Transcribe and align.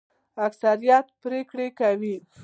اکثریت 0.47 1.05
پریکړه 1.21 1.67
کوي 1.79 2.15